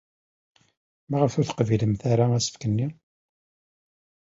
[1.09, 2.87] Maɣef ur teqbilemt ara asefk-nni?